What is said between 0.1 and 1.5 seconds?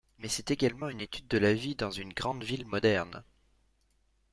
Mais c’est également une étude de